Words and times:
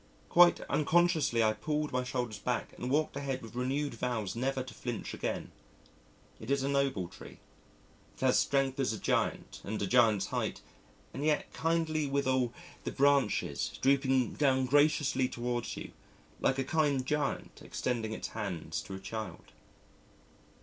Quite 0.29 0.61
unconsciously 0.61 1.43
I 1.43 1.53
pulled 1.53 1.91
my 1.91 2.03
shoulders 2.03 2.39
back 2.39 2.73
and 2.75 2.89
walked 2.89 3.15
ahead 3.15 3.43
with 3.43 3.53
renewed 3.53 3.93
vows 3.93 4.35
never 4.35 4.63
to 4.63 4.73
flinch 4.73 5.13
again. 5.13 5.51
It 6.39 6.49
is 6.49 6.63
a 6.63 6.67
noble 6.69 7.07
tree. 7.07 7.37
It 8.15 8.21
has 8.21 8.39
strength 8.39 8.79
as 8.79 8.93
a 8.93 8.97
giant, 8.97 9.61
and 9.63 9.79
a 9.79 9.85
giant's 9.85 10.25
height, 10.25 10.61
and 11.13 11.23
yet 11.23 11.53
kindly 11.53 12.07
withal, 12.07 12.51
the 12.83 12.91
branches 12.91 13.77
drooping 13.79 14.33
down 14.33 14.65
graciously 14.65 15.29
towards 15.29 15.77
you 15.77 15.91
like 16.39 16.57
a 16.57 16.63
kind 16.63 17.05
giant 17.05 17.61
extending 17.63 18.11
its 18.11 18.29
hands 18.29 18.81
to 18.81 18.95
a 18.95 18.99
child. 18.99 19.51